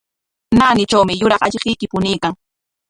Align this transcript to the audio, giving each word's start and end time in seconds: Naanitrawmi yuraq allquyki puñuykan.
Naanitrawmi 0.57 1.13
yuraq 1.21 1.41
allquyki 1.47 1.85
puñuykan. 1.91 2.33